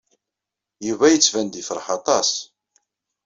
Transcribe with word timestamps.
Yuba 0.87 1.05
yettban-d 1.13 1.53
yefṛeḥ 1.57 1.87
aṭas. 1.97 2.31